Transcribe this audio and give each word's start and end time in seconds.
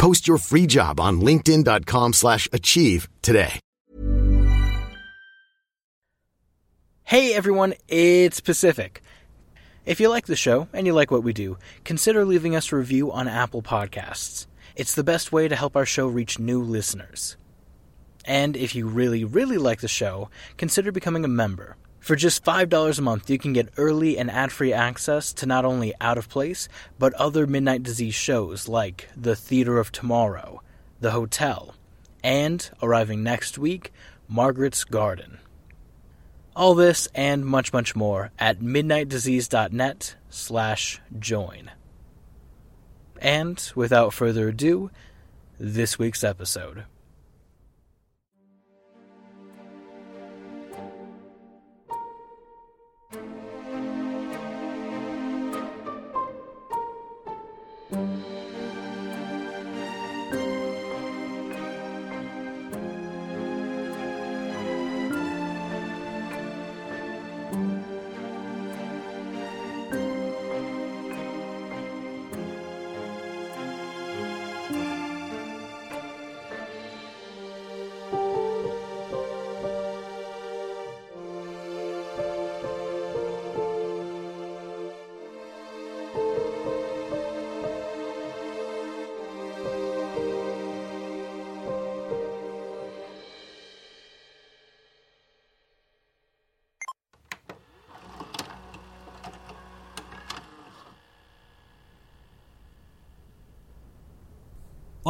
Post 0.00 0.26
your 0.26 0.38
free 0.38 0.66
job 0.66 0.98
on 0.98 1.20
linkedin.com/achieve 1.20 2.14
slash 2.14 2.48
achieve 2.52 3.08
today. 3.20 3.60
Hey 7.04 7.34
everyone, 7.34 7.74
it's 7.86 8.40
Pacific. 8.40 9.02
If 9.84 10.00
you 10.00 10.08
like 10.08 10.26
the 10.26 10.36
show 10.36 10.68
and 10.72 10.86
you 10.86 10.94
like 10.94 11.10
what 11.10 11.22
we 11.22 11.32
do, 11.32 11.58
consider 11.84 12.24
leaving 12.24 12.56
us 12.56 12.72
a 12.72 12.76
review 12.76 13.12
on 13.12 13.28
Apple 13.28 13.62
Podcasts. 13.62 14.46
It's 14.76 14.94
the 14.94 15.04
best 15.04 15.32
way 15.32 15.48
to 15.48 15.56
help 15.56 15.76
our 15.76 15.84
show 15.84 16.06
reach 16.06 16.38
new 16.38 16.62
listeners. 16.62 17.36
And 18.24 18.56
if 18.56 18.74
you 18.74 18.86
really, 18.86 19.24
really 19.24 19.58
like 19.58 19.80
the 19.80 19.88
show, 19.88 20.30
consider 20.56 20.92
becoming 20.92 21.24
a 21.24 21.28
member. 21.28 21.76
For 22.00 22.16
just 22.16 22.42
$5 22.44 22.98
a 22.98 23.02
month, 23.02 23.28
you 23.28 23.38
can 23.38 23.52
get 23.52 23.68
early 23.76 24.16
and 24.16 24.30
ad 24.30 24.50
free 24.50 24.72
access 24.72 25.34
to 25.34 25.46
not 25.46 25.66
only 25.66 25.92
Out 26.00 26.16
of 26.16 26.30
Place, 26.30 26.66
but 26.98 27.12
other 27.14 27.46
Midnight 27.46 27.82
Disease 27.82 28.14
shows 28.14 28.66
like 28.66 29.08
The 29.14 29.36
Theater 29.36 29.78
of 29.78 29.92
Tomorrow, 29.92 30.62
The 31.00 31.10
Hotel, 31.10 31.74
and, 32.24 32.68
arriving 32.82 33.22
next 33.22 33.58
week, 33.58 33.92
Margaret's 34.28 34.82
Garden. 34.84 35.38
All 36.56 36.74
this 36.74 37.06
and 37.14 37.44
much, 37.44 37.72
much 37.72 37.94
more 37.94 38.32
at 38.38 38.60
midnightdisease.net 38.60 40.16
slash 40.30 41.00
join. 41.18 41.70
And, 43.20 43.72
without 43.74 44.14
further 44.14 44.48
ado, 44.48 44.90
this 45.58 45.98
week's 45.98 46.24
episode. 46.24 46.84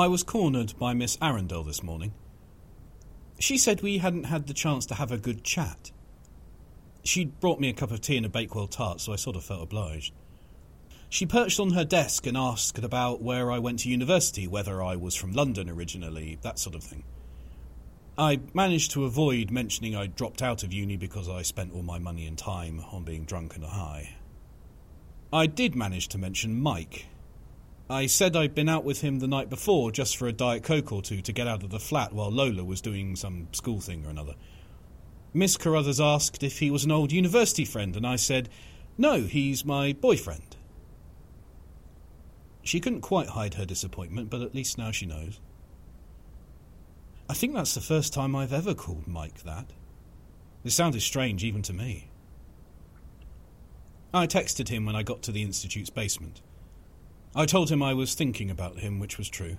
I 0.00 0.08
was 0.08 0.22
cornered 0.22 0.72
by 0.78 0.94
Miss 0.94 1.18
Arundel 1.20 1.62
this 1.62 1.82
morning. 1.82 2.14
She 3.38 3.58
said 3.58 3.82
we 3.82 3.98
hadn't 3.98 4.24
had 4.24 4.46
the 4.46 4.54
chance 4.54 4.86
to 4.86 4.94
have 4.94 5.12
a 5.12 5.18
good 5.18 5.44
chat. 5.44 5.90
She'd 7.04 7.38
brought 7.38 7.60
me 7.60 7.68
a 7.68 7.74
cup 7.74 7.90
of 7.90 8.00
tea 8.00 8.16
and 8.16 8.24
a 8.24 8.30
Bakewell 8.30 8.66
tart, 8.66 9.02
so 9.02 9.12
I 9.12 9.16
sort 9.16 9.36
of 9.36 9.44
felt 9.44 9.62
obliged. 9.62 10.14
She 11.10 11.26
perched 11.26 11.60
on 11.60 11.72
her 11.72 11.84
desk 11.84 12.26
and 12.26 12.34
asked 12.34 12.78
about 12.78 13.20
where 13.20 13.52
I 13.52 13.58
went 13.58 13.80
to 13.80 13.90
university, 13.90 14.48
whether 14.48 14.82
I 14.82 14.96
was 14.96 15.14
from 15.14 15.34
London 15.34 15.68
originally, 15.68 16.38
that 16.40 16.58
sort 16.58 16.74
of 16.74 16.82
thing. 16.82 17.04
I 18.16 18.40
managed 18.54 18.92
to 18.92 19.04
avoid 19.04 19.50
mentioning 19.50 19.94
I'd 19.94 20.16
dropped 20.16 20.40
out 20.40 20.62
of 20.62 20.72
uni 20.72 20.96
because 20.96 21.28
I 21.28 21.42
spent 21.42 21.74
all 21.74 21.82
my 21.82 21.98
money 21.98 22.26
and 22.26 22.38
time 22.38 22.82
on 22.90 23.04
being 23.04 23.26
drunk 23.26 23.54
and 23.54 23.66
high. 23.66 24.16
I 25.30 25.44
did 25.44 25.74
manage 25.74 26.08
to 26.08 26.16
mention 26.16 26.58
Mike, 26.58 27.04
I 27.90 28.06
said 28.06 28.36
I'd 28.36 28.54
been 28.54 28.68
out 28.68 28.84
with 28.84 29.00
him 29.00 29.18
the 29.18 29.26
night 29.26 29.50
before 29.50 29.90
just 29.90 30.16
for 30.16 30.28
a 30.28 30.32
Diet 30.32 30.62
Coke 30.62 30.92
or 30.92 31.02
two 31.02 31.20
to 31.22 31.32
get 31.32 31.48
out 31.48 31.64
of 31.64 31.70
the 31.70 31.80
flat 31.80 32.12
while 32.12 32.30
Lola 32.30 32.62
was 32.62 32.80
doing 32.80 33.16
some 33.16 33.48
school 33.50 33.80
thing 33.80 34.06
or 34.06 34.10
another. 34.10 34.36
Miss 35.34 35.56
Carruthers 35.56 36.00
asked 36.00 36.44
if 36.44 36.60
he 36.60 36.70
was 36.70 36.84
an 36.84 36.92
old 36.92 37.10
university 37.10 37.64
friend, 37.64 37.96
and 37.96 38.06
I 38.06 38.14
said, 38.14 38.48
No, 38.96 39.22
he's 39.22 39.64
my 39.64 39.92
boyfriend. 39.92 40.56
She 42.62 42.78
couldn't 42.78 43.00
quite 43.00 43.30
hide 43.30 43.54
her 43.54 43.64
disappointment, 43.64 44.30
but 44.30 44.40
at 44.40 44.54
least 44.54 44.78
now 44.78 44.92
she 44.92 45.06
knows. 45.06 45.40
I 47.28 47.34
think 47.34 47.54
that's 47.54 47.74
the 47.74 47.80
first 47.80 48.14
time 48.14 48.36
I've 48.36 48.52
ever 48.52 48.72
called 48.72 49.08
Mike 49.08 49.42
that. 49.42 49.66
It 50.62 50.70
sounded 50.70 51.02
strange 51.02 51.42
even 51.42 51.62
to 51.62 51.72
me. 51.72 52.08
I 54.14 54.28
texted 54.28 54.68
him 54.68 54.86
when 54.86 54.94
I 54.94 55.02
got 55.02 55.22
to 55.22 55.32
the 55.32 55.42
Institute's 55.42 55.90
basement. 55.90 56.40
I 57.34 57.46
told 57.46 57.70
him 57.70 57.82
I 57.82 57.94
was 57.94 58.14
thinking 58.14 58.50
about 58.50 58.78
him, 58.80 58.98
which 58.98 59.16
was 59.16 59.28
true. 59.28 59.56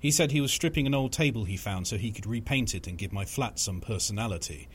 He 0.00 0.10
said 0.10 0.32
he 0.32 0.40
was 0.40 0.52
stripping 0.52 0.86
an 0.86 0.94
old 0.94 1.12
table 1.12 1.44
he 1.44 1.56
found 1.56 1.86
so 1.86 1.96
he 1.96 2.10
could 2.10 2.26
repaint 2.26 2.74
it 2.74 2.88
and 2.88 2.98
give 2.98 3.12
my 3.12 3.24
flat 3.24 3.60
some 3.60 3.80
personality. 3.80 4.68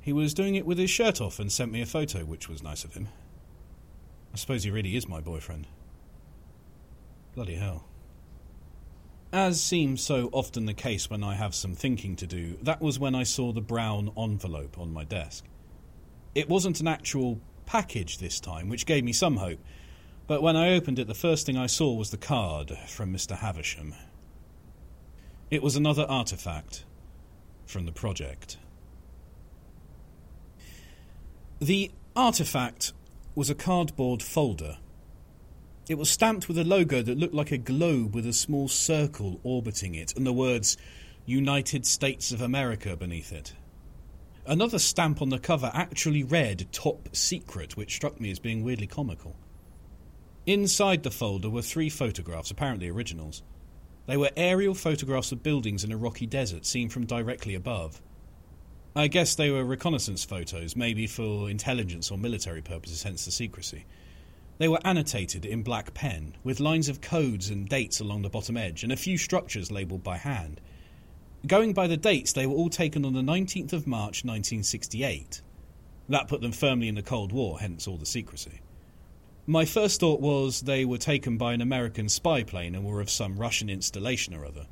He 0.00 0.12
was 0.12 0.32
doing 0.32 0.54
it 0.54 0.64
with 0.64 0.78
his 0.78 0.90
shirt 0.90 1.20
off 1.20 1.40
and 1.40 1.50
sent 1.50 1.72
me 1.72 1.82
a 1.82 1.86
photo, 1.86 2.24
which 2.24 2.48
was 2.48 2.62
nice 2.62 2.84
of 2.84 2.94
him. 2.94 3.08
I 4.32 4.36
suppose 4.36 4.62
he 4.62 4.70
really 4.70 4.94
is 4.94 5.08
my 5.08 5.20
boyfriend. 5.20 5.66
Bloody 7.34 7.56
hell. 7.56 7.84
As 9.32 9.60
seems 9.60 10.00
so 10.00 10.30
often 10.32 10.66
the 10.66 10.72
case 10.72 11.10
when 11.10 11.24
I 11.24 11.34
have 11.34 11.54
some 11.54 11.74
thinking 11.74 12.14
to 12.16 12.26
do, 12.26 12.56
that 12.62 12.80
was 12.80 12.98
when 12.98 13.14
I 13.14 13.24
saw 13.24 13.52
the 13.52 13.60
brown 13.60 14.12
envelope 14.16 14.78
on 14.78 14.92
my 14.92 15.04
desk. 15.04 15.44
It 16.34 16.48
wasn't 16.48 16.80
an 16.80 16.88
actual 16.88 17.40
package 17.66 18.18
this 18.18 18.38
time, 18.38 18.68
which 18.68 18.86
gave 18.86 19.04
me 19.04 19.12
some 19.12 19.36
hope, 19.36 19.58
but 20.28 20.42
when 20.42 20.56
I 20.56 20.74
opened 20.74 20.98
it, 20.98 21.08
the 21.08 21.14
first 21.14 21.46
thing 21.46 21.56
I 21.56 21.66
saw 21.66 21.92
was 21.94 22.10
the 22.10 22.18
card 22.18 22.76
from 22.86 23.12
Mr. 23.12 23.36
Havisham. 23.36 23.94
It 25.50 25.62
was 25.62 25.74
another 25.74 26.04
artifact 26.06 26.84
from 27.64 27.86
the 27.86 27.92
project. 27.92 28.58
The 31.60 31.90
artifact 32.14 32.92
was 33.34 33.48
a 33.48 33.54
cardboard 33.54 34.22
folder. 34.22 34.76
It 35.88 35.96
was 35.96 36.10
stamped 36.10 36.46
with 36.46 36.58
a 36.58 36.64
logo 36.64 37.00
that 37.00 37.16
looked 37.16 37.34
like 37.34 37.50
a 37.50 37.56
globe 37.56 38.14
with 38.14 38.26
a 38.26 38.34
small 38.34 38.68
circle 38.68 39.40
orbiting 39.42 39.94
it 39.94 40.14
and 40.14 40.26
the 40.26 40.32
words 40.34 40.76
United 41.24 41.86
States 41.86 42.32
of 42.32 42.42
America 42.42 42.94
beneath 42.96 43.32
it. 43.32 43.54
Another 44.44 44.78
stamp 44.78 45.22
on 45.22 45.30
the 45.30 45.38
cover 45.38 45.70
actually 45.72 46.22
read 46.22 46.68
Top 46.70 47.08
Secret, 47.16 47.78
which 47.78 47.94
struck 47.94 48.20
me 48.20 48.30
as 48.30 48.38
being 48.38 48.62
weirdly 48.62 48.86
comical. 48.86 49.34
Inside 50.48 51.02
the 51.02 51.10
folder 51.10 51.50
were 51.50 51.60
three 51.60 51.90
photographs, 51.90 52.50
apparently 52.50 52.88
originals. 52.88 53.42
They 54.06 54.16
were 54.16 54.30
aerial 54.34 54.72
photographs 54.72 55.30
of 55.30 55.42
buildings 55.42 55.84
in 55.84 55.92
a 55.92 55.96
rocky 55.98 56.24
desert 56.24 56.64
seen 56.64 56.88
from 56.88 57.04
directly 57.04 57.54
above. 57.54 58.00
I 58.96 59.08
guess 59.08 59.34
they 59.34 59.50
were 59.50 59.62
reconnaissance 59.62 60.24
photos, 60.24 60.74
maybe 60.74 61.06
for 61.06 61.50
intelligence 61.50 62.10
or 62.10 62.16
military 62.16 62.62
purposes, 62.62 63.02
hence 63.02 63.26
the 63.26 63.30
secrecy. 63.30 63.84
They 64.56 64.68
were 64.68 64.80
annotated 64.86 65.44
in 65.44 65.62
black 65.62 65.92
pen, 65.92 66.34
with 66.42 66.60
lines 66.60 66.88
of 66.88 67.02
codes 67.02 67.50
and 67.50 67.68
dates 67.68 68.00
along 68.00 68.22
the 68.22 68.30
bottom 68.30 68.56
edge, 68.56 68.82
and 68.82 68.90
a 68.90 68.96
few 68.96 69.18
structures 69.18 69.70
labelled 69.70 70.02
by 70.02 70.16
hand. 70.16 70.62
Going 71.46 71.74
by 71.74 71.88
the 71.88 71.98
dates, 71.98 72.32
they 72.32 72.46
were 72.46 72.56
all 72.56 72.70
taken 72.70 73.04
on 73.04 73.12
the 73.12 73.20
19th 73.20 73.74
of 73.74 73.86
March 73.86 74.24
1968. 74.24 75.42
That 76.08 76.26
put 76.26 76.40
them 76.40 76.52
firmly 76.52 76.88
in 76.88 76.94
the 76.94 77.02
Cold 77.02 77.32
War, 77.32 77.60
hence 77.60 77.86
all 77.86 77.98
the 77.98 78.06
secrecy. 78.06 78.62
My 79.50 79.64
first 79.64 80.00
thought 80.00 80.20
was 80.20 80.60
they 80.60 80.84
were 80.84 80.98
taken 80.98 81.38
by 81.38 81.54
an 81.54 81.62
American 81.62 82.10
spy 82.10 82.42
plane 82.42 82.74
and 82.74 82.84
were 82.84 83.00
of 83.00 83.08
some 83.08 83.38
Russian 83.38 83.70
installation 83.70 84.34
or 84.34 84.44
other. 84.44 84.66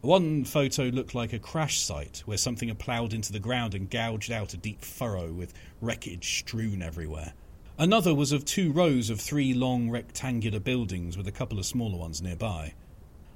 One 0.00 0.44
photo 0.44 0.84
looked 0.84 1.12
like 1.12 1.32
a 1.32 1.40
crash 1.40 1.80
site 1.80 2.22
where 2.24 2.38
something 2.38 2.68
had 2.68 2.78
ploughed 2.78 3.12
into 3.12 3.32
the 3.32 3.40
ground 3.40 3.74
and 3.74 3.90
gouged 3.90 4.30
out 4.30 4.54
a 4.54 4.58
deep 4.58 4.84
furrow 4.84 5.32
with 5.32 5.52
wreckage 5.80 6.38
strewn 6.38 6.82
everywhere. 6.82 7.32
Another 7.78 8.14
was 8.14 8.30
of 8.30 8.44
two 8.44 8.70
rows 8.70 9.10
of 9.10 9.20
three 9.20 9.52
long 9.52 9.90
rectangular 9.90 10.60
buildings 10.60 11.16
with 11.16 11.26
a 11.26 11.32
couple 11.32 11.58
of 11.58 11.66
smaller 11.66 11.98
ones 11.98 12.22
nearby. 12.22 12.74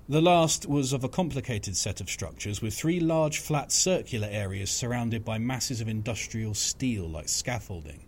The 0.09 0.23
last 0.23 0.67
was 0.67 0.93
of 0.93 1.03
a 1.03 1.09
complicated 1.09 1.77
set 1.77 2.01
of 2.01 2.09
structures 2.09 2.63
with 2.63 2.75
three 2.75 3.01
large 3.01 3.41
flat 3.41 3.73
circular 3.73 4.29
areas 4.31 4.71
surrounded 4.71 5.25
by 5.25 5.39
masses 5.39 5.81
of 5.81 5.89
industrial 5.89 6.55
steel 6.55 7.09
like 7.09 7.29
scaffolding, 7.29 8.05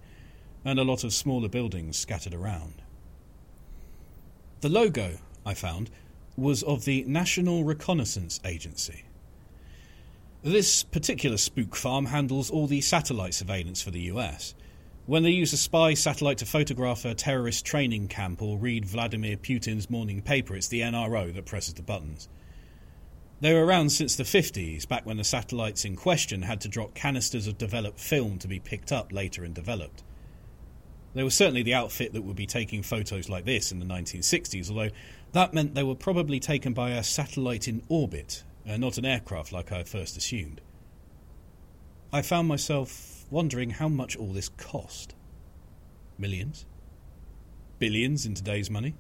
and 0.65 0.79
a 0.79 0.85
lot 0.85 1.05
of 1.05 1.13
smaller 1.13 1.49
buildings 1.49 1.97
scattered 1.97 2.35
around. 2.35 2.83
The 4.61 4.69
logo, 4.69 5.19
I 5.45 5.55
found, 5.55 5.91
was 6.37 6.63
of 6.63 6.85
the 6.85 7.05
National 7.05 7.65
Reconnaissance 7.65 8.41
Agency. 8.45 9.05
This 10.43 10.83
particular 10.83 11.37
spook 11.37 11.77
farm 11.77 12.07
handles 12.07 12.51
all 12.51 12.67
the 12.67 12.81
satellite 12.81 13.35
surveillance 13.35 13.83
for 13.83 13.91
the 13.91 14.03
US. 14.03 14.55
When 15.07 15.25
they 15.25 15.31
use 15.31 15.53
a 15.53 15.57
spy 15.57 15.95
satellite 15.95 16.39
to 16.39 16.47
photograph 16.47 17.05
a 17.05 17.15
terrorist 17.15 17.65
training 17.65 18.09
camp 18.09 18.41
or 18.41 18.57
read 18.57 18.85
Vladimir 18.85 19.37
Putin's 19.37 19.91
morning 19.91 20.23
paper, 20.23 20.55
it's 20.55 20.69
the 20.69 20.81
NRO 20.81 21.35
that 21.35 21.47
presses 21.47 21.75
the 21.75 21.83
buttons. 21.83 22.29
They 23.41 23.53
were 23.53 23.67
around 23.67 23.91
since 23.91 24.15
the 24.15 24.23
50s, 24.23 24.87
back 24.87 25.05
when 25.05 25.17
the 25.17 25.25
satellites 25.25 25.85
in 25.85 25.97
question 25.97 26.43
had 26.43 26.61
to 26.61 26.69
drop 26.69 26.95
canisters 26.95 27.49
of 27.49 27.59
developed 27.59 27.99
film 27.99 28.39
to 28.39 28.47
be 28.47 28.61
picked 28.61 28.93
up 28.93 29.13
later 29.13 29.43
and 29.43 29.53
developed. 29.53 30.05
They 31.15 31.23
were 31.23 31.31
certainly 31.31 31.63
the 31.63 31.75
outfit 31.75 32.13
that 32.15 32.23
would 32.23 32.37
be 32.37 32.47
taking 32.47 32.83
photos 32.83 33.29
like 33.29 33.45
this 33.45 33.71
in 33.71 33.79
the 33.79 33.85
1960s, 33.85 34.71
although 34.71 34.91
that 35.33 35.53
meant 35.53 35.75
they 35.75 35.83
were 35.83 35.95
probably 35.95 36.41
taken 36.41 36.73
by 36.73 36.91
a 36.91 37.03
satellite 37.03 37.69
in 37.69 37.83
orbit, 37.89 38.45
uh, 38.69 38.77
not 38.77 38.99
an 38.99 39.05
aircraft 39.05 39.53
like 39.53 39.73
I 39.73 39.79
had 39.79 39.89
first 39.89 40.17
assumed. 40.17 40.61
I 42.13 42.23
found 42.23 42.49
myself 42.49 43.27
wondering 43.31 43.71
how 43.71 43.89
much 43.89 44.17
all 44.17 44.33
this 44.33 44.49
cost. 44.51 45.15
Millions? 46.19 46.67
Billions 47.79 48.25
in 48.25 48.35
today's 48.35 48.71
money? 48.71 48.95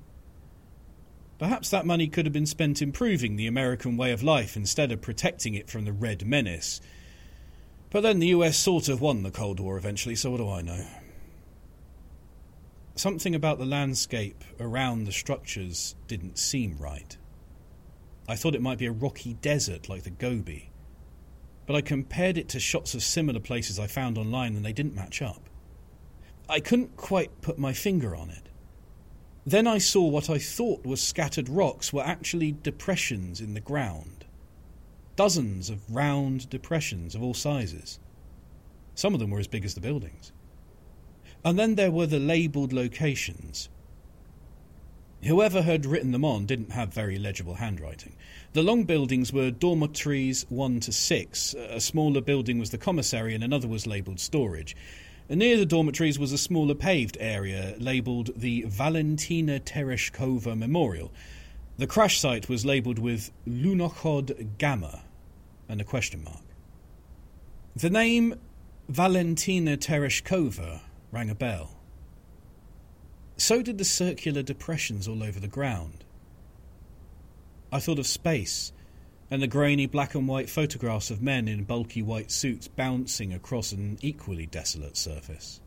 Perhaps 1.38 1.70
that 1.70 1.87
money 1.87 2.08
could 2.08 2.25
have 2.25 2.32
been 2.32 2.47
spent 2.47 2.81
improving 2.81 3.37
the 3.37 3.47
American 3.47 3.97
way 3.97 4.12
of 4.12 4.23
life 4.23 4.56
instead 4.56 4.93
of 4.93 5.00
protecting 5.00 5.55
it 5.55 5.69
from 5.69 5.85
the 5.85 5.93
Red 5.93 6.26
Menace. 6.26 6.81
But 7.91 8.03
then 8.03 8.20
the 8.20 8.29
US 8.29 8.56
sort 8.56 8.88
of 8.88 9.00
won 9.00 9.23
the 9.23 9.31
Cold 9.31 9.61
War 9.61 9.76
eventually, 9.76 10.15
so 10.15 10.31
what 10.31 10.38
do 10.38 10.49
I 10.49 10.62
know? 10.62 10.87
Something 12.94 13.35
about 13.35 13.59
the 13.59 13.65
landscape 13.65 14.44
around 14.61 15.05
the 15.05 15.12
structures 15.12 15.97
didn't 16.06 16.39
seem 16.39 16.77
right. 16.79 17.17
I 18.29 18.37
thought 18.37 18.55
it 18.55 18.62
might 18.62 18.79
be 18.79 18.87
a 18.87 18.93
rocky 18.93 19.35
desert 19.35 19.89
like 19.89 20.03
the 20.03 20.11
Gobi 20.11 20.73
but 21.67 21.77
I 21.77 21.81
compared 21.81 22.39
it 22.39 22.49
to 22.50 22.61
shots 22.61 22.94
of 22.94 23.03
similar 23.03 23.41
places 23.41 23.79
I 23.79 23.87
found 23.87 24.19
online 24.19 24.56
and 24.56 24.65
they 24.65 24.73
didn't 24.73 24.94
match 24.94 25.23
up. 25.23 25.49
I 26.49 26.61
couldn't 26.61 26.97
quite 26.97 27.41
put 27.41 27.59
my 27.59 27.73
finger 27.73 28.17
on 28.17 28.31
it. 28.31 28.49
Then 29.47 29.67
I 29.67 29.79
saw 29.79 30.06
what 30.06 30.29
I 30.29 30.39
thought 30.39 30.87
were 30.87 30.97
scattered 30.97 31.49
rocks 31.49 31.93
were 31.93 32.03
actually 32.03 32.53
depressions 32.53 33.41
in 33.41 33.55
the 33.55 33.61
ground. 33.61 34.25
Dozens 35.17 35.71
of 35.71 35.94
round 35.94 36.50
depressions 36.50 37.15
of 37.15 37.23
all 37.23 37.35
sizes. 37.35 37.99
Some 38.94 39.15
of 39.15 39.21
them 39.21 39.31
were 39.31 39.41
as 39.41 39.49
big 39.49 39.65
as 39.65 39.75
the 39.75 39.81
buildings. 39.81 40.33
And 41.44 41.59
then 41.59 41.75
there 41.75 41.91
were 41.91 42.06
the 42.06 42.21
labelled 42.21 42.73
locations. 42.73 43.69
Whoever 45.25 45.62
had 45.62 45.87
written 45.87 46.11
them 46.11 46.25
on 46.25 46.47
didn't 46.47 46.73
have 46.73 46.93
very 46.93 47.19
legible 47.19 47.55
handwriting. 47.55 48.17
The 48.55 48.62
long 48.62 48.85
buildings 48.85 49.33
were 49.33 49.50
dormitories 49.53 50.44
1 50.49 50.81
to 50.81 50.93
6. 50.93 51.55
A 51.55 51.81
smaller 51.81 52.21
building 52.21 52.59
was 52.59 52.71
the 52.71 52.79
commissary, 52.79 53.35
and 53.35 53.44
another 53.44 53.69
was 53.69 53.87
labelled 53.87 54.19
storage. 54.19 54.77
Near 55.29 55.56
the 55.56 55.67
dormitories 55.67 56.19
was 56.19 56.33
a 56.33 56.39
smaller 56.39 56.75
paved 56.75 57.17
area 57.21 57.77
labelled 57.79 58.31
the 58.37 58.65
Valentina 58.67 59.61
Tereshkova 59.61 60.59
Memorial. 60.59 61.12
The 61.79 61.87
crash 61.87 62.21
site 62.21 62.49
was 62.49 62.67
labelled 62.67 62.99
with 62.99 63.31
Lunokhod 63.47 64.59
Gamma 64.59 65.05
and 65.69 65.81
a 65.81 65.85
question 65.85 66.23
mark. 66.25 66.43
The 67.77 67.91
name 67.91 68.35
Valentina 68.89 69.77
Tereshkova 69.77 70.81
rang 71.12 71.31
a 71.31 71.35
bell. 71.35 71.79
So 73.37 73.62
did 73.62 73.79
the 73.79 73.85
circular 73.85 74.43
depressions 74.43 75.06
all 75.06 75.23
over 75.23 75.38
the 75.38 75.47
ground. 75.47 76.05
I 77.70 77.79
thought 77.79 77.99
of 77.99 78.06
space 78.06 78.73
and 79.31 79.41
the 79.41 79.47
grainy 79.47 79.87
black 79.87 80.14
and 80.14 80.29
white 80.29 80.50
photographs 80.50 81.11
of 81.11 81.23
men 81.23 81.49
in 81.49 81.64
bulky 81.64 82.03
white 82.03 82.31
suits 82.31 82.69
bouncing 82.69 83.32
across 83.32 83.73
an 83.73 83.99
equally 84.03 84.47
desolate 84.47 84.97
surface. 84.97 85.61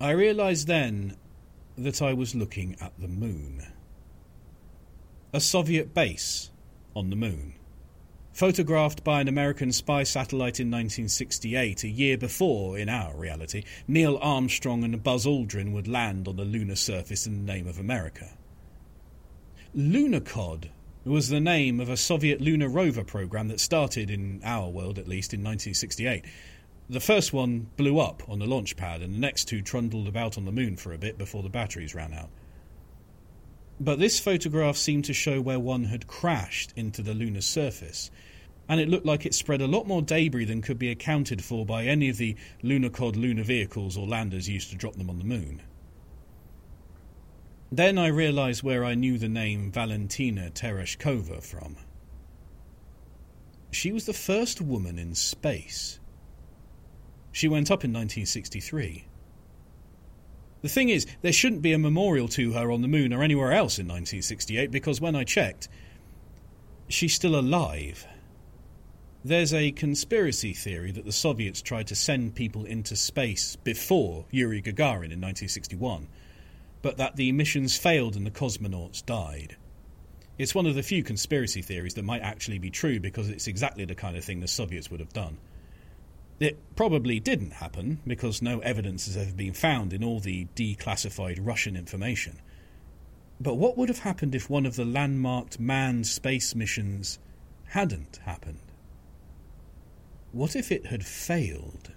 I 0.00 0.12
realised 0.12 0.66
then 0.66 1.16
that 1.76 2.00
I 2.00 2.14
was 2.14 2.34
looking 2.34 2.76
at 2.80 2.92
the 2.98 3.08
moon. 3.08 3.66
A 5.32 5.40
Soviet 5.40 5.92
base 5.92 6.50
on 6.96 7.10
the 7.10 7.16
moon 7.16 7.54
photographed 8.40 9.04
by 9.04 9.20
an 9.20 9.28
American 9.28 9.70
spy 9.70 10.02
satellite 10.02 10.58
in 10.58 10.70
1968, 10.70 11.84
a 11.84 11.88
year 11.90 12.16
before, 12.16 12.78
in 12.78 12.88
our 12.88 13.14
reality, 13.14 13.62
Neil 13.86 14.18
Armstrong 14.22 14.82
and 14.82 15.02
Buzz 15.02 15.26
Aldrin 15.26 15.72
would 15.72 15.86
land 15.86 16.26
on 16.26 16.36
the 16.36 16.44
lunar 16.46 16.76
surface 16.76 17.26
in 17.26 17.44
the 17.44 17.52
name 17.52 17.66
of 17.66 17.78
America. 17.78 18.30
Lunokhod 19.76 20.70
was 21.04 21.28
the 21.28 21.38
name 21.38 21.80
of 21.80 21.90
a 21.90 21.98
Soviet 21.98 22.40
lunar 22.40 22.70
rover 22.70 23.04
program 23.04 23.48
that 23.48 23.60
started, 23.60 24.10
in 24.10 24.40
our 24.42 24.70
world 24.70 24.98
at 24.98 25.06
least, 25.06 25.34
in 25.34 25.40
1968. 25.40 26.24
The 26.88 26.98
first 26.98 27.34
one 27.34 27.68
blew 27.76 27.98
up 27.98 28.22
on 28.26 28.38
the 28.38 28.46
launch 28.46 28.74
pad, 28.74 29.02
and 29.02 29.12
the 29.12 29.18
next 29.18 29.48
two 29.48 29.60
trundled 29.60 30.08
about 30.08 30.38
on 30.38 30.46
the 30.46 30.50
moon 30.50 30.78
for 30.78 30.94
a 30.94 30.98
bit 30.98 31.18
before 31.18 31.42
the 31.42 31.50
batteries 31.50 31.94
ran 31.94 32.14
out. 32.14 32.30
But 33.78 33.98
this 33.98 34.18
photograph 34.18 34.78
seemed 34.78 35.04
to 35.04 35.12
show 35.12 35.42
where 35.42 35.60
one 35.60 35.84
had 35.84 36.06
crashed 36.06 36.72
into 36.74 37.02
the 37.02 37.12
lunar 37.12 37.42
surface, 37.42 38.10
and 38.70 38.80
it 38.80 38.88
looked 38.88 39.04
like 39.04 39.26
it 39.26 39.34
spread 39.34 39.60
a 39.60 39.66
lot 39.66 39.88
more 39.88 40.00
debris 40.00 40.44
than 40.44 40.62
could 40.62 40.78
be 40.78 40.92
accounted 40.92 41.42
for 41.42 41.66
by 41.66 41.84
any 41.84 42.08
of 42.08 42.18
the 42.18 42.36
Lunokhod 42.62 43.16
lunar 43.16 43.42
vehicles 43.42 43.96
or 43.96 44.06
landers 44.06 44.48
used 44.48 44.70
to 44.70 44.76
drop 44.76 44.94
them 44.94 45.10
on 45.10 45.18
the 45.18 45.24
moon. 45.24 45.60
Then 47.72 47.98
I 47.98 48.06
realised 48.06 48.62
where 48.62 48.84
I 48.84 48.94
knew 48.94 49.18
the 49.18 49.28
name 49.28 49.72
Valentina 49.72 50.52
Tereshkova 50.54 51.42
from. 51.42 51.78
She 53.72 53.90
was 53.90 54.06
the 54.06 54.12
first 54.12 54.60
woman 54.60 55.00
in 55.00 55.16
space. 55.16 55.98
She 57.32 57.48
went 57.48 57.72
up 57.72 57.82
in 57.84 57.90
1963. 57.90 59.08
The 60.62 60.68
thing 60.68 60.90
is, 60.90 61.08
there 61.22 61.32
shouldn't 61.32 61.62
be 61.62 61.72
a 61.72 61.78
memorial 61.78 62.28
to 62.28 62.52
her 62.52 62.70
on 62.70 62.82
the 62.82 62.88
moon 62.88 63.12
or 63.12 63.24
anywhere 63.24 63.50
else 63.50 63.80
in 63.80 63.88
1968 63.88 64.70
because 64.70 65.00
when 65.00 65.16
I 65.16 65.24
checked, 65.24 65.68
she's 66.86 67.14
still 67.14 67.34
alive. 67.34 68.06
There's 69.22 69.52
a 69.52 69.72
conspiracy 69.72 70.54
theory 70.54 70.92
that 70.92 71.04
the 71.04 71.12
Soviets 71.12 71.60
tried 71.60 71.88
to 71.88 71.94
send 71.94 72.34
people 72.34 72.64
into 72.64 72.96
space 72.96 73.54
before 73.56 74.24
Yuri 74.30 74.62
Gagarin 74.62 75.12
in 75.12 75.20
1961, 75.20 76.08
but 76.80 76.96
that 76.96 77.16
the 77.16 77.30
missions 77.32 77.76
failed 77.76 78.16
and 78.16 78.24
the 78.24 78.30
cosmonauts 78.30 79.04
died. 79.04 79.56
It's 80.38 80.54
one 80.54 80.64
of 80.64 80.74
the 80.74 80.82
few 80.82 81.02
conspiracy 81.02 81.60
theories 81.60 81.92
that 81.94 82.04
might 82.04 82.22
actually 82.22 82.58
be 82.58 82.70
true 82.70 82.98
because 82.98 83.28
it's 83.28 83.46
exactly 83.46 83.84
the 83.84 83.94
kind 83.94 84.16
of 84.16 84.24
thing 84.24 84.40
the 84.40 84.48
Soviets 84.48 84.90
would 84.90 85.00
have 85.00 85.12
done. 85.12 85.36
It 86.38 86.58
probably 86.74 87.20
didn't 87.20 87.52
happen 87.52 88.00
because 88.06 88.40
no 88.40 88.60
evidence 88.60 89.04
has 89.04 89.18
ever 89.18 89.34
been 89.34 89.52
found 89.52 89.92
in 89.92 90.02
all 90.02 90.20
the 90.20 90.46
declassified 90.56 91.40
Russian 91.42 91.76
information. 91.76 92.40
But 93.38 93.56
what 93.56 93.76
would 93.76 93.90
have 93.90 93.98
happened 93.98 94.34
if 94.34 94.48
one 94.48 94.64
of 94.64 94.76
the 94.76 94.86
landmarked 94.86 95.60
manned 95.60 96.06
space 96.06 96.54
missions 96.54 97.18
hadn't 97.66 98.20
happened? 98.24 98.69
What 100.32 100.54
if 100.54 100.70
it 100.70 100.86
had 100.86 101.04
failed? 101.04 101.92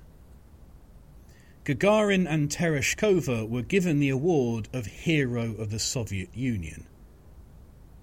Gagarin 1.66 2.28
and 2.28 2.50
Tereshkova 2.50 3.48
were 3.48 3.62
given 3.62 4.00
the 4.00 4.10
award 4.10 4.70
of 4.74 4.86
Hero 4.86 5.56
of 5.56 5.70
the 5.70 5.80
Soviet 5.80 6.36
Union. 6.36 6.88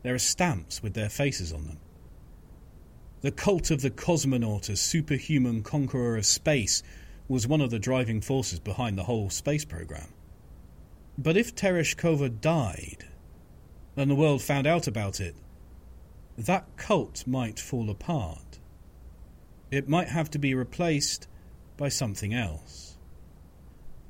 There 0.02 0.14
are 0.14 0.18
stamps 0.18 0.82
with 0.82 0.94
their 0.94 1.08
faces 1.08 1.52
on 1.52 1.66
them. 1.66 1.78
The 3.22 3.30
cult 3.30 3.70
of 3.70 3.82
the 3.82 3.90
cosmonaut 3.90 4.70
as 4.70 4.80
superhuman 4.80 5.62
conqueror 5.62 6.16
of 6.16 6.24
space 6.24 6.82
was 7.28 7.46
one 7.46 7.60
of 7.60 7.70
the 7.70 7.78
driving 7.78 8.20
forces 8.20 8.58
behind 8.58 8.96
the 8.96 9.04
whole 9.04 9.28
space 9.30 9.64
program. 9.64 10.08
But 11.18 11.36
if 11.36 11.54
Tereshkova 11.54 12.40
died, 12.40 13.04
and 13.96 14.10
the 14.10 14.14
world 14.14 14.40
found 14.40 14.66
out 14.66 14.86
about 14.86 15.20
it, 15.20 15.34
that 16.38 16.76
cult 16.76 17.26
might 17.26 17.60
fall 17.60 17.90
apart. 17.90 18.49
It 19.70 19.88
might 19.88 20.08
have 20.08 20.30
to 20.30 20.38
be 20.38 20.54
replaced 20.54 21.28
by 21.76 21.88
something 21.88 22.34
else. 22.34 22.96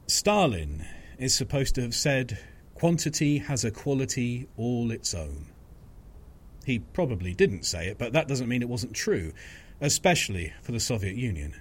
Stalin 0.07 0.87
is 1.19 1.35
supposed 1.35 1.75
to 1.75 1.83
have 1.83 1.95
said, 1.95 2.39
Quantity 2.75 3.39
has 3.39 3.65
a 3.65 3.71
quality 3.71 4.49
all 4.57 4.91
its 4.91 5.15
own. 5.15 5.47
He 6.65 6.79
probably 6.79 7.35
didn't 7.35 7.65
say 7.65 7.89
it, 7.89 7.99
but 7.99 8.15
that 8.15 8.27
doesn't 8.27 8.49
mean 8.49 8.63
it 8.63 8.69
wasn't 8.69 8.95
true, 8.95 9.33
especially 9.81 10.53
for 10.63 10.73
the 10.73 10.81
Soviet 10.81 11.15
Union. 11.15 11.55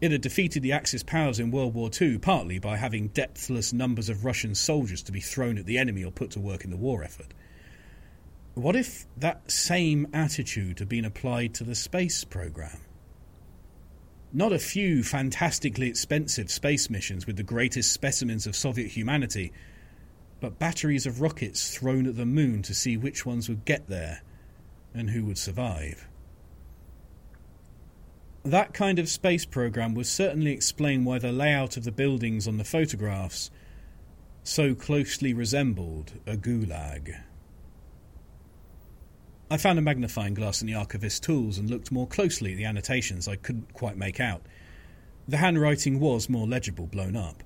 It 0.00 0.10
had 0.12 0.20
defeated 0.20 0.62
the 0.62 0.72
Axis 0.72 1.02
powers 1.02 1.38
in 1.38 1.50
World 1.50 1.72
War 1.72 1.88
II 2.00 2.18
partly 2.18 2.58
by 2.58 2.76
having 2.76 3.08
depthless 3.08 3.72
numbers 3.72 4.08
of 4.08 4.24
Russian 4.24 4.54
soldiers 4.54 5.02
to 5.04 5.12
be 5.12 5.20
thrown 5.20 5.56
at 5.56 5.66
the 5.66 5.78
enemy 5.78 6.04
or 6.04 6.10
put 6.10 6.32
to 6.32 6.40
work 6.40 6.64
in 6.64 6.70
the 6.70 6.76
war 6.76 7.02
effort. 7.02 7.32
What 8.56 8.74
if 8.74 9.04
that 9.18 9.50
same 9.50 10.08
attitude 10.14 10.78
had 10.78 10.88
been 10.88 11.04
applied 11.04 11.52
to 11.56 11.64
the 11.64 11.74
space 11.74 12.24
program? 12.24 12.80
Not 14.32 14.54
a 14.54 14.58
few 14.58 15.04
fantastically 15.04 15.88
expensive 15.88 16.50
space 16.50 16.88
missions 16.88 17.26
with 17.26 17.36
the 17.36 17.42
greatest 17.42 17.92
specimens 17.92 18.46
of 18.46 18.56
Soviet 18.56 18.88
humanity, 18.88 19.52
but 20.40 20.58
batteries 20.58 21.04
of 21.04 21.20
rockets 21.20 21.76
thrown 21.76 22.06
at 22.06 22.16
the 22.16 22.24
moon 22.24 22.62
to 22.62 22.72
see 22.72 22.96
which 22.96 23.26
ones 23.26 23.46
would 23.50 23.66
get 23.66 23.88
there 23.88 24.22
and 24.94 25.10
who 25.10 25.26
would 25.26 25.36
survive. 25.36 26.08
That 28.42 28.72
kind 28.72 28.98
of 28.98 29.10
space 29.10 29.44
program 29.44 29.92
would 29.96 30.06
certainly 30.06 30.52
explain 30.52 31.04
why 31.04 31.18
the 31.18 31.30
layout 31.30 31.76
of 31.76 31.84
the 31.84 31.92
buildings 31.92 32.48
on 32.48 32.56
the 32.56 32.64
photographs 32.64 33.50
so 34.44 34.74
closely 34.74 35.34
resembled 35.34 36.14
a 36.26 36.38
gulag. 36.38 37.16
I 39.48 39.58
found 39.58 39.78
a 39.78 39.82
magnifying 39.82 40.34
glass 40.34 40.60
in 40.60 40.66
the 40.66 40.74
archivist's 40.74 41.20
tools 41.20 41.56
and 41.56 41.70
looked 41.70 41.92
more 41.92 42.08
closely 42.08 42.52
at 42.52 42.56
the 42.56 42.64
annotations 42.64 43.28
I 43.28 43.36
couldn't 43.36 43.72
quite 43.74 43.96
make 43.96 44.18
out. 44.18 44.42
The 45.28 45.36
handwriting 45.36 46.00
was 46.00 46.28
more 46.28 46.48
legible 46.48 46.88
blown 46.88 47.14
up. 47.14 47.44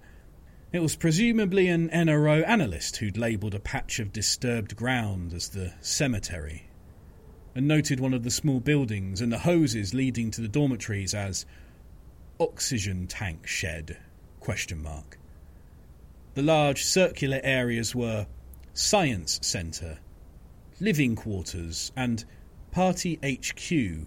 It 0.73 0.81
was 0.81 0.97
presumably 0.97 1.69
an 1.69 1.91
NRO 1.91 2.47
analyst 2.49 2.99
who'd 2.99 3.19
labelled 3.19 3.55
a 3.55 3.61
patch 3.61 3.99
of 3.99 4.15
disturbed 4.15 4.77
ground 4.77 5.35
as 5.35 5.51
the 5.51 5.75
cemetery, 5.83 6.69
and 7.55 7.69
noted 7.69 8.01
one 8.01 8.15
of 8.15 8.23
the 8.23 8.31
small 8.31 8.61
buildings 8.61 9.21
and 9.21 9.31
the 9.31 9.41
hoses 9.41 9.93
leading 9.93 10.31
to 10.31 10.41
the 10.41 10.49
dormitories 10.49 11.13
as 11.13 11.45
oxygen 12.39 13.09
tank 13.09 13.47
shed 13.47 13.99
question 14.39 14.83
mark. 14.83 15.19
The 16.35 16.43
large 16.43 16.83
circular 16.83 17.41
areas 17.43 17.95
were 17.95 18.27
science 18.73 19.39
centre 19.43 19.99
living 20.81 21.15
quarters, 21.15 21.93
and 21.95 22.25
Party 22.71 23.19
HQ, 23.23 24.07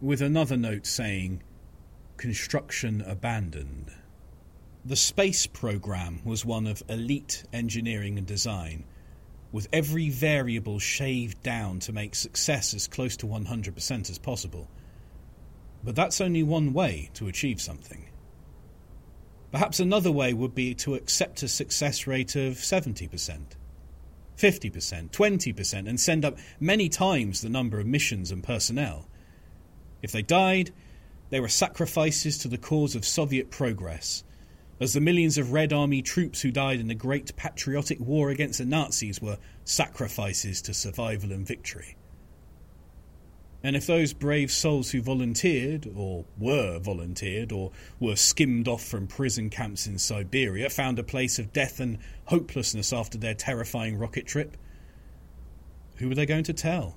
with 0.00 0.20
another 0.20 0.56
note 0.56 0.86
saying, 0.86 1.42
Construction 2.16 3.00
abandoned. 3.02 3.92
The 4.84 4.96
space 4.96 5.46
program 5.46 6.20
was 6.24 6.44
one 6.44 6.66
of 6.66 6.82
elite 6.88 7.44
engineering 7.52 8.18
and 8.18 8.26
design, 8.26 8.84
with 9.52 9.68
every 9.72 10.10
variable 10.10 10.78
shaved 10.78 11.42
down 11.42 11.78
to 11.80 11.92
make 11.92 12.14
success 12.14 12.74
as 12.74 12.88
close 12.88 13.16
to 13.18 13.26
100% 13.26 14.10
as 14.10 14.18
possible. 14.18 14.68
But 15.84 15.94
that's 15.94 16.20
only 16.20 16.42
one 16.42 16.72
way 16.72 17.10
to 17.14 17.28
achieve 17.28 17.60
something. 17.60 18.08
Perhaps 19.52 19.80
another 19.80 20.10
way 20.10 20.34
would 20.34 20.54
be 20.54 20.74
to 20.74 20.94
accept 20.94 21.42
a 21.42 21.48
success 21.48 22.06
rate 22.06 22.34
of 22.36 22.54
70%. 22.54 23.40
50%, 24.38 25.10
20%, 25.10 25.88
and 25.88 26.00
send 26.00 26.24
up 26.24 26.38
many 26.60 26.88
times 26.88 27.40
the 27.40 27.48
number 27.48 27.80
of 27.80 27.86
missions 27.86 28.30
and 28.30 28.42
personnel. 28.42 29.08
If 30.00 30.12
they 30.12 30.22
died, 30.22 30.72
they 31.30 31.40
were 31.40 31.48
sacrifices 31.48 32.38
to 32.38 32.48
the 32.48 32.56
cause 32.56 32.94
of 32.94 33.04
Soviet 33.04 33.50
progress, 33.50 34.24
as 34.80 34.92
the 34.92 35.00
millions 35.00 35.38
of 35.38 35.52
Red 35.52 35.72
Army 35.72 36.02
troops 36.02 36.40
who 36.40 36.50
died 36.52 36.78
in 36.78 36.86
the 36.86 36.94
great 36.94 37.34
patriotic 37.36 37.98
war 38.00 38.30
against 38.30 38.58
the 38.58 38.64
Nazis 38.64 39.20
were 39.20 39.38
sacrifices 39.64 40.62
to 40.62 40.72
survival 40.72 41.32
and 41.32 41.46
victory. 41.46 41.96
And 43.62 43.74
if 43.74 43.86
those 43.86 44.12
brave 44.12 44.52
souls 44.52 44.92
who 44.92 45.02
volunteered, 45.02 45.90
or 45.94 46.24
were 46.38 46.78
volunteered, 46.78 47.50
or 47.50 47.72
were 47.98 48.14
skimmed 48.14 48.68
off 48.68 48.84
from 48.84 49.08
prison 49.08 49.50
camps 49.50 49.86
in 49.86 49.98
Siberia, 49.98 50.70
found 50.70 50.98
a 50.98 51.02
place 51.02 51.38
of 51.40 51.52
death 51.52 51.80
and 51.80 51.98
hopelessness 52.26 52.92
after 52.92 53.18
their 53.18 53.34
terrifying 53.34 53.98
rocket 53.98 54.26
trip, 54.26 54.56
who 55.96 56.08
were 56.08 56.14
they 56.14 56.26
going 56.26 56.44
to 56.44 56.52
tell? 56.52 56.96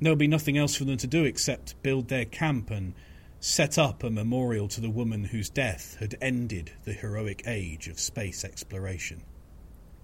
There'll 0.00 0.16
be 0.16 0.28
nothing 0.28 0.58
else 0.58 0.74
for 0.74 0.84
them 0.84 0.98
to 0.98 1.06
do 1.06 1.24
except 1.24 1.82
build 1.82 2.08
their 2.08 2.26
camp 2.26 2.70
and 2.70 2.94
set 3.38 3.78
up 3.78 4.04
a 4.04 4.10
memorial 4.10 4.68
to 4.68 4.80
the 4.82 4.90
woman 4.90 5.24
whose 5.24 5.48
death 5.48 5.96
had 6.00 6.16
ended 6.20 6.72
the 6.84 6.92
heroic 6.92 7.42
age 7.46 7.88
of 7.88 7.98
space 7.98 8.44
exploration. 8.44 9.22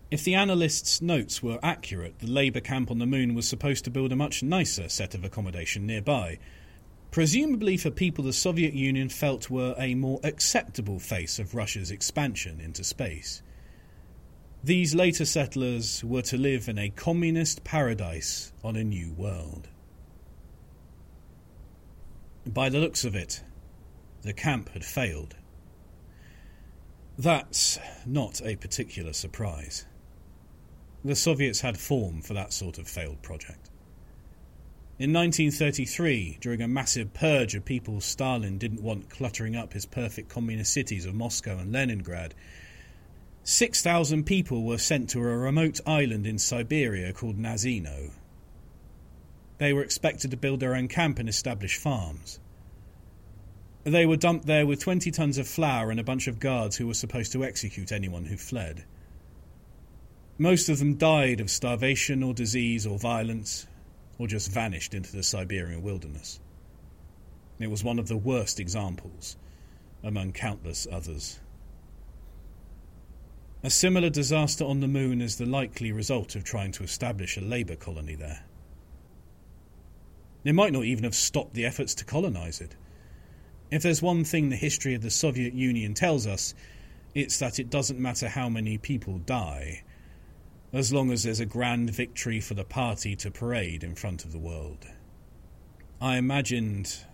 If 0.08 0.22
the 0.22 0.36
analyst's 0.36 1.02
notes 1.02 1.42
were 1.42 1.58
accurate, 1.64 2.20
the 2.20 2.28
Labour 2.28 2.60
camp 2.60 2.92
on 2.92 3.00
the 3.00 3.06
moon 3.06 3.34
was 3.34 3.48
supposed 3.48 3.84
to 3.84 3.90
build 3.90 4.12
a 4.12 4.16
much 4.16 4.40
nicer 4.40 4.88
set 4.88 5.16
of 5.16 5.24
accommodation 5.24 5.84
nearby, 5.84 6.38
presumably 7.10 7.76
for 7.76 7.90
people 7.90 8.22
the 8.22 8.32
Soviet 8.32 8.72
Union 8.72 9.08
felt 9.08 9.50
were 9.50 9.74
a 9.76 9.96
more 9.96 10.20
acceptable 10.22 11.00
face 11.00 11.40
of 11.40 11.56
Russia's 11.56 11.90
expansion 11.90 12.60
into 12.60 12.84
space. 12.84 13.42
These 14.62 14.94
later 14.94 15.24
settlers 15.24 16.04
were 16.04 16.22
to 16.22 16.36
live 16.36 16.68
in 16.68 16.78
a 16.78 16.90
communist 16.90 17.64
paradise 17.64 18.52
on 18.62 18.76
a 18.76 18.84
new 18.84 19.12
world. 19.12 19.68
By 22.46 22.68
the 22.68 22.78
looks 22.78 23.04
of 23.04 23.16
it, 23.16 23.42
the 24.22 24.32
camp 24.32 24.68
had 24.68 24.84
failed. 24.84 25.34
That's 27.18 27.80
not 28.06 28.40
a 28.44 28.54
particular 28.54 29.12
surprise. 29.12 29.84
The 31.06 31.14
Soviets 31.14 31.60
had 31.60 31.78
form 31.78 32.20
for 32.20 32.34
that 32.34 32.52
sort 32.52 32.78
of 32.78 32.88
failed 32.88 33.22
project. 33.22 33.70
In 34.98 35.12
1933, 35.12 36.38
during 36.40 36.60
a 36.60 36.66
massive 36.66 37.14
purge 37.14 37.54
of 37.54 37.64
people 37.64 38.00
Stalin 38.00 38.58
didn't 38.58 38.82
want 38.82 39.08
cluttering 39.08 39.54
up 39.54 39.72
his 39.72 39.86
perfect 39.86 40.28
communist 40.28 40.72
cities 40.72 41.06
of 41.06 41.14
Moscow 41.14 41.58
and 41.58 41.70
Leningrad, 41.70 42.34
6,000 43.44 44.24
people 44.24 44.64
were 44.64 44.78
sent 44.78 45.08
to 45.10 45.20
a 45.20 45.36
remote 45.36 45.80
island 45.86 46.26
in 46.26 46.40
Siberia 46.40 47.12
called 47.12 47.38
Nazino. 47.38 48.10
They 49.58 49.72
were 49.72 49.84
expected 49.84 50.32
to 50.32 50.36
build 50.36 50.58
their 50.58 50.74
own 50.74 50.88
camp 50.88 51.20
and 51.20 51.28
establish 51.28 51.76
farms. 51.76 52.40
They 53.84 54.06
were 54.06 54.16
dumped 54.16 54.46
there 54.46 54.66
with 54.66 54.80
20 54.80 55.12
tons 55.12 55.38
of 55.38 55.46
flour 55.46 55.92
and 55.92 56.00
a 56.00 56.04
bunch 56.04 56.26
of 56.26 56.40
guards 56.40 56.74
who 56.74 56.88
were 56.88 56.94
supposed 56.94 57.30
to 57.30 57.44
execute 57.44 57.92
anyone 57.92 58.24
who 58.24 58.36
fled. 58.36 58.84
Most 60.38 60.68
of 60.68 60.78
them 60.78 60.96
died 60.96 61.40
of 61.40 61.50
starvation 61.50 62.22
or 62.22 62.34
disease 62.34 62.86
or 62.86 62.98
violence, 62.98 63.66
or 64.18 64.26
just 64.26 64.50
vanished 64.50 64.92
into 64.92 65.12
the 65.12 65.22
Siberian 65.22 65.82
wilderness. 65.82 66.40
It 67.58 67.70
was 67.70 67.82
one 67.82 67.98
of 67.98 68.08
the 68.08 68.18
worst 68.18 68.60
examples, 68.60 69.36
among 70.02 70.32
countless 70.32 70.86
others. 70.90 71.40
A 73.62 73.70
similar 73.70 74.10
disaster 74.10 74.64
on 74.64 74.80
the 74.80 74.88
moon 74.88 75.22
is 75.22 75.36
the 75.36 75.46
likely 75.46 75.90
result 75.90 76.36
of 76.36 76.44
trying 76.44 76.72
to 76.72 76.84
establish 76.84 77.38
a 77.38 77.40
labour 77.40 77.76
colony 77.76 78.14
there. 78.14 78.44
It 80.44 80.54
might 80.54 80.72
not 80.72 80.84
even 80.84 81.04
have 81.04 81.14
stopped 81.14 81.54
the 81.54 81.64
efforts 81.64 81.94
to 81.96 82.04
colonize 82.04 82.60
it. 82.60 82.76
If 83.70 83.82
there's 83.82 84.02
one 84.02 84.22
thing 84.22 84.50
the 84.50 84.56
history 84.56 84.94
of 84.94 85.02
the 85.02 85.10
Soviet 85.10 85.54
Union 85.54 85.94
tells 85.94 86.26
us, 86.26 86.54
it's 87.14 87.38
that 87.38 87.58
it 87.58 87.70
doesn't 87.70 87.98
matter 87.98 88.28
how 88.28 88.50
many 88.50 88.76
people 88.76 89.18
die, 89.18 89.82
as 90.72 90.92
long 90.92 91.10
as 91.10 91.22
there's 91.22 91.40
a 91.40 91.46
grand 91.46 91.90
victory 91.90 92.40
for 92.40 92.54
the 92.54 92.64
party 92.64 93.16
to 93.16 93.30
parade 93.30 93.84
in 93.84 93.94
front 93.94 94.24
of 94.24 94.32
the 94.32 94.38
world. 94.38 94.86
I 96.00 96.16
imagined 96.16 97.04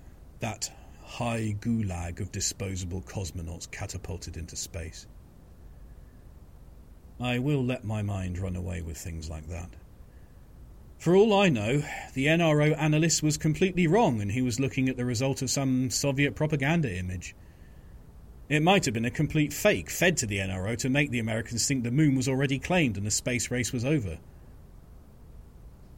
that 0.41 0.73
high 1.05 1.55
gulag 1.61 2.21
of 2.21 2.33
disposable 2.33 3.03
cosmonauts 3.03 3.71
catapulted 3.71 4.37
into 4.37 4.57
space. 4.57 5.07
I 7.21 7.39
will 7.39 7.63
let 7.63 7.85
my 7.85 8.03
mind 8.03 8.39
run 8.39 8.57
away 8.57 8.83
with 8.83 8.97
things 8.97 9.31
like 9.31 9.49
that. 9.49 9.71
For 10.99 11.15
all 11.15 11.35
I 11.35 11.49
know, 11.49 11.83
the 12.15 12.27
NRO 12.27 12.77
analyst 12.79 13.23
was 13.23 13.37
completely 13.37 13.87
wrong 13.87 14.21
and 14.21 14.33
he 14.33 14.43
was 14.43 14.61
looking 14.61 14.89
at 14.89 14.97
the 14.97 15.05
result 15.05 15.43
of 15.43 15.51
some 15.51 15.91
Soviet 15.91 16.35
propaganda 16.35 16.97
image. 16.97 17.35
It 18.49 18.63
might 18.63 18.85
have 18.85 18.95
been 18.95 19.05
a 19.05 19.11
complete 19.11 19.53
fake 19.53 19.89
fed 19.89 20.17
to 20.19 20.27
the 20.27 20.39
NRO 20.39 20.77
to 20.79 20.91
make 20.91 21.11
the 21.11 21.19
Americans 21.19 21.67
think 21.67 21.83
the 21.85 21.91
moon 21.91 22.15
was 22.15 22.29
already 22.29 22.59
claimed 22.59 22.97
and 22.97 23.07
the 23.07 23.11
space 23.11 23.51
race 23.51 23.73
was 23.73 23.85
over. 23.85 24.19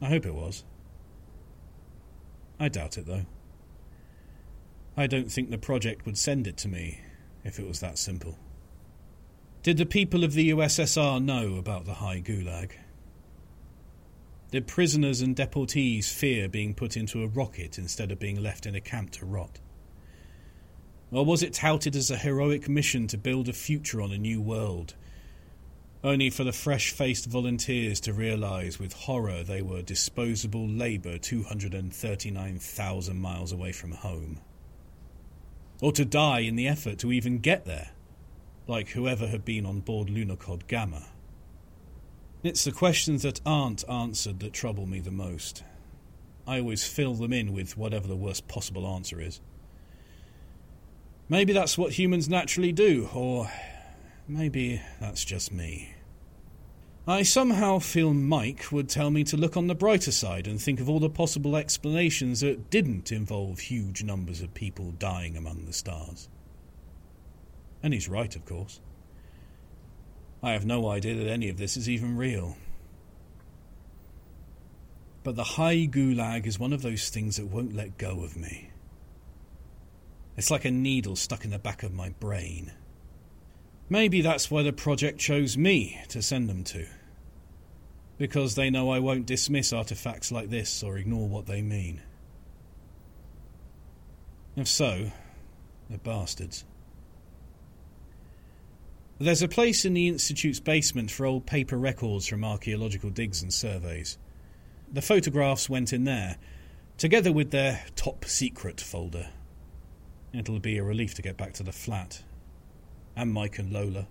I 0.01 0.07
hope 0.07 0.25
it 0.25 0.35
was. 0.35 0.63
I 2.59 2.69
doubt 2.69 2.97
it, 2.97 3.05
though. 3.05 3.25
I 4.95 5.07
don't 5.07 5.31
think 5.31 5.49
the 5.49 5.57
project 5.57 6.05
would 6.05 6.17
send 6.17 6.47
it 6.47 6.55
to 6.57 6.69
me 6.69 7.01
if 7.43 7.59
it 7.59 7.67
was 7.67 7.81
that 7.81 7.97
simple. 7.97 8.37
Did 9.61 9.77
the 9.77 9.85
people 9.85 10.23
of 10.23 10.33
the 10.33 10.51
USSR 10.51 11.21
know 11.23 11.55
about 11.55 11.85
the 11.85 11.95
High 11.95 12.21
Gulag? 12.21 12.71
Did 14.51 14.67
prisoners 14.67 15.21
and 15.21 15.35
deportees 15.35 16.05
fear 16.05 16.47
being 16.47 16.73
put 16.73 16.95
into 16.95 17.23
a 17.23 17.27
rocket 17.27 17.77
instead 17.77 18.11
of 18.11 18.19
being 18.19 18.41
left 18.41 18.65
in 18.65 18.75
a 18.75 18.79
camp 18.79 19.09
to 19.11 19.25
rot? 19.25 19.59
Or 21.11 21.23
was 21.23 21.43
it 21.43 21.53
touted 21.53 21.95
as 21.95 22.09
a 22.09 22.17
heroic 22.17 22.67
mission 22.67 23.07
to 23.07 23.17
build 23.17 23.47
a 23.47 23.53
future 23.53 24.01
on 24.01 24.11
a 24.11 24.17
new 24.17 24.41
world, 24.41 24.95
only 26.03 26.29
for 26.29 26.43
the 26.43 26.51
fresh 26.51 26.91
faced 26.91 27.25
volunteers 27.25 27.99
to 28.01 28.13
realise 28.13 28.79
with 28.79 28.93
horror 28.93 29.43
they 29.43 29.61
were 29.61 29.81
disposable 29.81 30.67
labour 30.67 31.17
239,000 31.17 33.17
miles 33.17 33.51
away 33.51 33.71
from 33.71 33.91
home? 33.91 34.39
Or 35.81 35.91
to 35.93 36.05
die 36.05 36.39
in 36.39 36.55
the 36.55 36.67
effort 36.67 36.99
to 36.99 37.11
even 37.11 37.39
get 37.39 37.65
there, 37.65 37.91
like 38.67 38.89
whoever 38.89 39.27
had 39.27 39.45
been 39.45 39.65
on 39.65 39.81
board 39.81 40.09
Lunokhod 40.09 40.67
Gamma? 40.67 41.07
It's 42.43 42.63
the 42.63 42.71
questions 42.71 43.23
that 43.23 43.41
aren't 43.45 43.87
answered 43.89 44.39
that 44.41 44.53
trouble 44.53 44.85
me 44.85 44.99
the 44.99 45.11
most. 45.11 45.63
I 46.47 46.59
always 46.59 46.87
fill 46.87 47.15
them 47.15 47.33
in 47.33 47.53
with 47.53 47.77
whatever 47.77 48.07
the 48.07 48.15
worst 48.15 48.47
possible 48.47 48.87
answer 48.87 49.19
is. 49.19 49.41
Maybe 51.27 51.53
that's 51.53 51.77
what 51.77 51.93
humans 51.93 52.29
naturally 52.29 52.71
do, 52.71 53.09
or 53.13 53.49
maybe 54.27 54.81
that's 54.99 55.25
just 55.25 55.51
me. 55.51 55.95
I 57.07 57.23
somehow 57.23 57.79
feel 57.79 58.13
Mike 58.13 58.71
would 58.71 58.89
tell 58.89 59.11
me 59.11 59.23
to 59.25 59.37
look 59.37 59.55
on 59.55 59.67
the 59.67 59.75
brighter 59.75 60.11
side 60.11 60.47
and 60.47 60.59
think 60.59 60.79
of 60.79 60.89
all 60.89 60.99
the 60.99 61.09
possible 61.09 61.55
explanations 61.55 62.41
that 62.41 62.69
didn't 62.69 63.11
involve 63.11 63.59
huge 63.59 64.03
numbers 64.03 64.41
of 64.41 64.53
people 64.53 64.91
dying 64.97 65.37
among 65.37 65.65
the 65.65 65.73
stars. 65.73 66.29
And 67.83 67.93
he's 67.93 68.09
right, 68.09 68.35
of 68.35 68.45
course. 68.45 68.79
I 70.41 70.51
have 70.51 70.65
no 70.65 70.89
idea 70.89 71.15
that 71.15 71.29
any 71.29 71.49
of 71.49 71.57
this 71.57 71.77
is 71.77 71.89
even 71.89 72.17
real. 72.17 72.57
But 75.23 75.35
the 75.35 75.43
high 75.43 75.87
gulag 75.87 76.45
is 76.45 76.59
one 76.59 76.73
of 76.73 76.83
those 76.83 77.09
things 77.09 77.37
that 77.37 77.47
won't 77.47 77.75
let 77.75 77.97
go 77.97 78.23
of 78.23 78.35
me. 78.35 78.69
It's 80.37 80.51
like 80.51 80.65
a 80.65 80.71
needle 80.71 81.15
stuck 81.15 81.45
in 81.45 81.51
the 81.51 81.59
back 81.59 81.83
of 81.83 81.93
my 81.93 82.09
brain. 82.09 82.73
Maybe 83.89 84.21
that's 84.21 84.49
why 84.49 84.63
the 84.63 84.73
project 84.73 85.19
chose 85.19 85.57
me 85.57 86.01
to 86.09 86.21
send 86.21 86.49
them 86.49 86.63
to. 86.65 86.87
Because 88.17 88.55
they 88.55 88.69
know 88.69 88.89
I 88.89 88.99
won't 88.99 89.25
dismiss 89.25 89.71
artifacts 89.71 90.31
like 90.31 90.49
this 90.49 90.81
or 90.81 90.97
ignore 90.97 91.27
what 91.27 91.45
they 91.45 91.61
mean. 91.61 92.01
If 94.55 94.67
so, 94.67 95.11
they're 95.89 95.97
bastards. 95.99 96.65
There's 99.19 99.41
a 99.41 99.47
place 99.47 99.85
in 99.85 99.93
the 99.93 100.07
Institute's 100.07 100.59
basement 100.59 101.11
for 101.11 101.25
old 101.25 101.45
paper 101.45 101.77
records 101.77 102.27
from 102.27 102.43
archaeological 102.43 103.09
digs 103.09 103.41
and 103.41 103.53
surveys. 103.53 104.17
The 104.91 105.01
photographs 105.01 105.69
went 105.69 105.93
in 105.93 106.03
there, 106.03 106.37
together 106.97 107.31
with 107.31 107.51
their 107.51 107.85
top 107.95 108.25
secret 108.25 108.81
folder. 108.81 109.29
It'll 110.35 110.59
be 110.59 110.77
a 110.77 110.83
relief 110.83 111.13
to 111.15 111.21
get 111.21 111.37
back 111.37 111.53
to 111.53 111.63
the 111.63 111.71
flat. 111.71 112.23
And 113.15 113.31
Mike 113.31 113.57
and 113.57 113.71
Lola. 113.71 114.07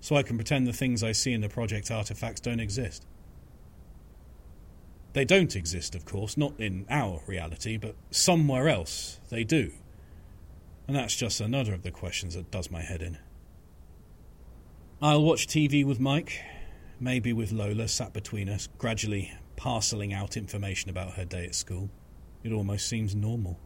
So 0.00 0.16
I 0.16 0.22
can 0.22 0.36
pretend 0.36 0.66
the 0.66 0.72
things 0.72 1.02
I 1.02 1.12
see 1.12 1.34
in 1.34 1.42
the 1.42 1.48
project 1.48 1.90
artifacts 1.90 2.40
don't 2.40 2.60
exist. 2.60 3.04
They 5.12 5.24
don't 5.24 5.54
exist, 5.54 5.94
of 5.94 6.04
course, 6.04 6.36
not 6.36 6.58
in 6.58 6.86
our 6.88 7.20
reality, 7.26 7.76
but 7.76 7.96
somewhere 8.10 8.68
else 8.68 9.20
they 9.28 9.44
do. 9.44 9.72
And 10.86 10.96
that's 10.96 11.16
just 11.16 11.40
another 11.40 11.74
of 11.74 11.82
the 11.82 11.90
questions 11.90 12.34
that 12.34 12.50
does 12.50 12.70
my 12.70 12.80
head 12.80 13.02
in. 13.02 13.18
I'll 15.02 15.22
watch 15.22 15.46
TV 15.46 15.84
with 15.84 16.00
Mike, 16.00 16.40
maybe 16.98 17.32
with 17.32 17.52
Lola 17.52 17.88
sat 17.88 18.12
between 18.12 18.48
us, 18.48 18.68
gradually 18.78 19.32
parceling 19.56 20.14
out 20.14 20.36
information 20.36 20.90
about 20.90 21.14
her 21.14 21.24
day 21.24 21.44
at 21.44 21.54
school. 21.54 21.90
It 22.42 22.52
almost 22.52 22.88
seems 22.88 23.14
normal. 23.14 23.58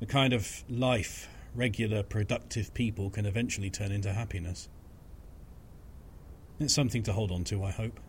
The 0.00 0.06
kind 0.06 0.32
of 0.32 0.64
life 0.68 1.28
regular, 1.54 2.02
productive 2.02 2.72
people 2.74 3.10
can 3.10 3.26
eventually 3.26 3.70
turn 3.70 3.92
into 3.92 4.12
happiness. 4.12 4.68
It's 6.58 6.74
something 6.74 7.02
to 7.04 7.12
hold 7.12 7.30
on 7.30 7.44
to, 7.44 7.62
I 7.64 7.70
hope. 7.70 8.00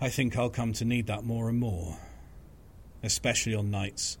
I 0.00 0.08
think 0.08 0.36
I'll 0.36 0.50
come 0.50 0.72
to 0.74 0.84
need 0.84 1.06
that 1.06 1.24
more 1.24 1.48
and 1.48 1.58
more, 1.58 1.98
especially 3.02 3.54
on 3.54 3.70
nights 3.70 4.18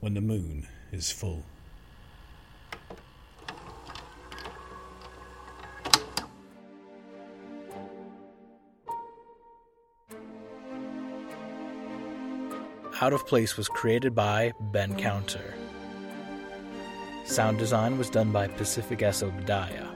when 0.00 0.14
the 0.14 0.20
moon 0.20 0.66
is 0.92 1.12
full. 1.12 1.44
Out 13.02 13.12
of 13.12 13.26
Place 13.26 13.58
was 13.58 13.68
created 13.68 14.14
by 14.14 14.54
Ben 14.58 14.96
Counter. 14.96 15.52
Sound 17.26 17.58
design 17.58 17.98
was 17.98 18.08
done 18.08 18.32
by 18.32 18.48
Pacific 18.48 19.02
S. 19.02 19.22
Obadiah. 19.22 19.86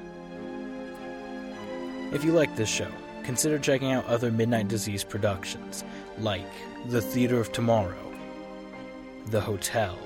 If 2.13 2.25
you 2.25 2.33
like 2.33 2.55
this 2.57 2.69
show, 2.69 2.91
consider 3.23 3.59
checking 3.59 3.93
out 3.93 4.05
other 4.05 4.31
Midnight 4.31 4.69
Disease 4.69 5.03
productions 5.03 5.83
like 6.19 6.45
The 6.89 7.01
Theater 7.01 7.41
of 7.41 7.53
Tomorrow, 7.53 8.13
The 9.29 9.41
Hotel, 9.41 9.99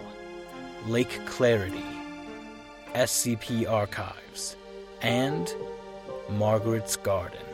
Lake 0.87 1.19
Clarity, 1.27 1.85
SCP 2.95 3.69
Archives, 3.69 4.57
and 5.03 5.53
Margaret's 6.31 6.95
Garden. 6.95 7.54